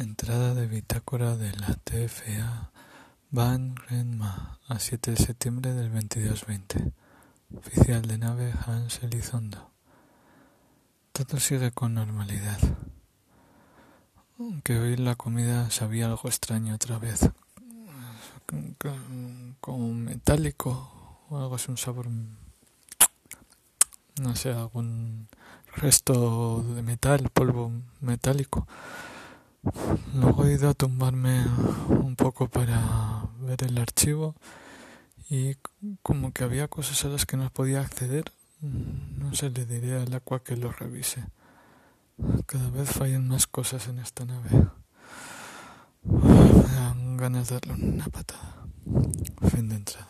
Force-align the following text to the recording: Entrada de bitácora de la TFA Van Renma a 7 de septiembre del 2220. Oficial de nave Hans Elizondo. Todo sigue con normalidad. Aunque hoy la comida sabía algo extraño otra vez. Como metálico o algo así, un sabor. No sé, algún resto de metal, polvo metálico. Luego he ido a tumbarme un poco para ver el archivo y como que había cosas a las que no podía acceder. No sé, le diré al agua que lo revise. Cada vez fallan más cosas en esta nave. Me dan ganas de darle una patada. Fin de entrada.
Entrada 0.00 0.54
de 0.54 0.66
bitácora 0.66 1.36
de 1.36 1.52
la 1.58 1.74
TFA 1.74 2.70
Van 3.30 3.76
Renma 3.76 4.58
a 4.66 4.78
7 4.78 5.10
de 5.10 5.16
septiembre 5.18 5.74
del 5.74 5.92
2220. 5.92 6.94
Oficial 7.54 8.00
de 8.08 8.16
nave 8.16 8.54
Hans 8.66 9.02
Elizondo. 9.02 9.70
Todo 11.12 11.38
sigue 11.38 11.70
con 11.72 11.92
normalidad. 11.92 12.58
Aunque 14.38 14.78
hoy 14.78 14.96
la 14.96 15.16
comida 15.16 15.68
sabía 15.68 16.06
algo 16.06 16.30
extraño 16.30 16.76
otra 16.76 16.98
vez. 16.98 17.28
Como 19.60 19.92
metálico 19.92 21.26
o 21.28 21.38
algo 21.38 21.56
así, 21.56 21.70
un 21.70 21.76
sabor. 21.76 22.06
No 24.18 24.34
sé, 24.34 24.50
algún 24.50 25.28
resto 25.76 26.62
de 26.74 26.80
metal, 26.80 27.28
polvo 27.34 27.70
metálico. 28.00 28.66
Luego 30.14 30.44
he 30.44 30.54
ido 30.54 30.70
a 30.70 30.74
tumbarme 30.74 31.44
un 31.88 32.16
poco 32.16 32.48
para 32.48 33.28
ver 33.40 33.62
el 33.64 33.78
archivo 33.78 34.34
y 35.28 35.56
como 36.02 36.32
que 36.32 36.44
había 36.44 36.68
cosas 36.68 37.04
a 37.04 37.08
las 37.08 37.26
que 37.26 37.36
no 37.36 37.50
podía 37.50 37.80
acceder. 37.80 38.32
No 38.60 39.34
sé, 39.34 39.50
le 39.50 39.66
diré 39.66 40.00
al 40.00 40.12
agua 40.12 40.42
que 40.42 40.56
lo 40.56 40.72
revise. 40.72 41.24
Cada 42.46 42.70
vez 42.70 42.90
fallan 42.90 43.28
más 43.28 43.46
cosas 43.46 43.88
en 43.88 43.98
esta 43.98 44.24
nave. 44.24 44.50
Me 46.02 46.74
dan 46.74 47.16
ganas 47.16 47.48
de 47.48 47.54
darle 47.54 47.72
una 47.84 48.06
patada. 48.06 48.66
Fin 49.50 49.68
de 49.68 49.76
entrada. 49.76 50.09